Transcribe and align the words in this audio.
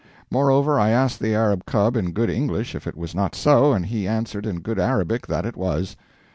Moreover, 0.31 0.79
I 0.79 0.89
asked 0.89 1.19
the 1.19 1.35
Arab 1.35 1.67
cub 1.67 1.95
in 1.95 2.11
good 2.11 2.31
English 2.31 2.73
if 2.73 2.87
it 2.87 2.97
was 2.97 3.13
not 3.13 3.35
so, 3.35 3.71
and 3.73 3.85
he 3.85 4.07
answered 4.07 4.47
in 4.47 4.61
good 4.61 4.79
Arabic 4.79 5.27
that 5.27 5.45
it 5.45 5.55
was. 5.55 5.95